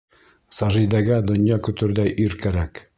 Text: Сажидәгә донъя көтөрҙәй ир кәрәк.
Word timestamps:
Сажидәгә 0.59 1.19
донъя 1.31 1.61
көтөрҙәй 1.69 2.19
ир 2.27 2.39
кәрәк. 2.45 2.87